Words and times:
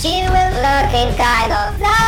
She 0.00 0.22
will 0.24 0.52
look 0.62 1.16
kind 1.18 1.52
of 1.52 1.99